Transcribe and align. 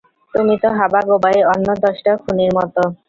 তুমি 0.33 0.53
তো 0.57 0.67
হাবাগোবাই, 0.79 1.37
অন্য 1.53 1.67
দশটা 1.85 2.11
খুনির 2.23 2.51
মতো। 2.57 2.81